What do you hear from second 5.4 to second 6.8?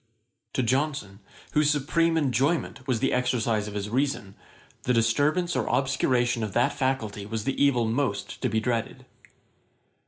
or obscuration of that